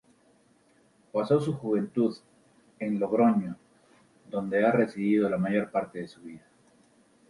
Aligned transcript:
Pasó 1.13 1.39
su 1.39 1.53
juventud 1.53 2.17
en 2.79 2.99
Logroño, 2.99 3.55
donde 4.31 4.65
ha 4.65 4.71
residido 4.71 5.29
la 5.29 5.37
mayor 5.37 5.69
parte 5.69 5.99
de 5.99 6.07
su 6.07 6.21
vida. 6.21 6.43